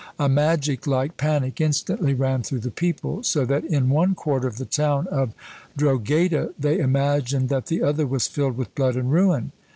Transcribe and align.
A 0.17 0.27
magic 0.27 0.87
like 0.87 1.15
panic 1.15 1.61
instantly 1.61 2.15
ran 2.15 2.41
through 2.41 2.61
the 2.61 2.71
people, 2.71 3.21
so 3.21 3.45
that 3.45 3.63
in 3.63 3.89
one 3.91 4.15
quarter 4.15 4.47
of 4.47 4.57
the 4.57 4.65
town 4.65 5.05
of 5.09 5.35
Drogheda 5.77 6.55
they 6.57 6.79
imagined 6.79 7.49
that 7.49 7.67
the 7.67 7.83
other 7.83 8.07
was 8.07 8.25
filled 8.25 8.57
with 8.57 8.73
blood 8.73 8.95
and 8.95 9.11
ruin. 9.11 9.51